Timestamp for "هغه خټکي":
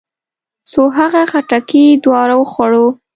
0.97-1.85